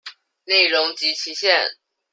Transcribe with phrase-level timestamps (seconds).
[0.45, 1.77] 內容及期限